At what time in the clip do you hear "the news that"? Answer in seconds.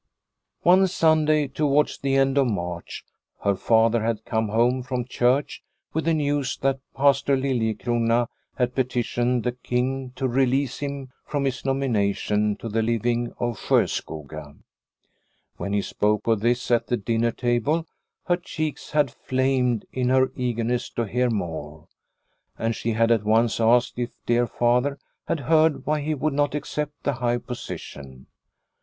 6.05-6.79